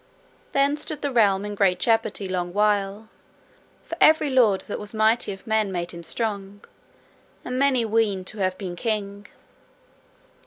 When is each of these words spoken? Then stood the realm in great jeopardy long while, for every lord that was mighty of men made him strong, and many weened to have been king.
Then 0.51 0.77
stood 0.77 1.03
the 1.03 1.11
realm 1.11 1.45
in 1.45 1.53
great 1.53 1.77
jeopardy 1.79 2.27
long 2.27 2.53
while, 2.53 3.07
for 3.83 3.95
every 4.01 4.31
lord 4.31 4.61
that 4.61 4.79
was 4.79 4.95
mighty 4.95 5.31
of 5.31 5.45
men 5.45 5.71
made 5.71 5.91
him 5.91 6.01
strong, 6.03 6.65
and 7.45 7.59
many 7.59 7.85
weened 7.85 8.25
to 8.29 8.39
have 8.39 8.57
been 8.57 8.75
king. 8.75 9.27